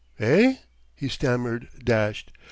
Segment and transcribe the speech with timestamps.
[0.19, 0.55] "Eh?"
[0.95, 2.31] he stammered, dashed.